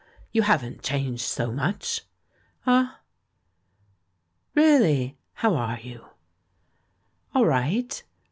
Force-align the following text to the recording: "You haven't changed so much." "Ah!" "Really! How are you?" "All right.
"You 0.31 0.41
haven't 0.41 0.81
changed 0.81 1.21
so 1.21 1.51
much." 1.51 2.01
"Ah!" 2.65 3.01
"Really! 4.55 5.19
How 5.33 5.53
are 5.55 5.79
you?" 5.79 6.03
"All 7.35 7.45
right. 7.45 8.01